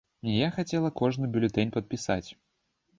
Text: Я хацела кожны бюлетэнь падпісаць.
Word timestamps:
Я 0.35 0.47
хацела 0.55 0.89
кожны 1.03 1.31
бюлетэнь 1.37 1.73
падпісаць. 1.79 2.27